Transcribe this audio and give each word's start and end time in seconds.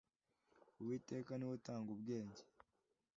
uwiteka 0.79 1.31
ni 1.35 1.45
we 1.47 1.53
utanga 1.59 1.89
ubwenge, 1.95 2.41